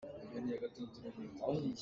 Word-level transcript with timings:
A 0.35 0.37
inn 0.37 0.47
a 0.53 0.55
hmetuk 0.55 0.93
mi 1.19 1.27
kha 1.37 1.45
a 1.47 1.51
ning 1.51 1.63
a 1.69 1.71
zak. 1.71 1.79